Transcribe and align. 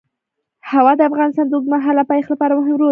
هوا 0.71 0.91
د 0.97 1.01
افغانستان 1.09 1.45
د 1.47 1.53
اوږدمهاله 1.55 2.03
پایښت 2.09 2.29
لپاره 2.31 2.51
مهم 2.59 2.67
رول 2.69 2.75
لري. 2.75 2.79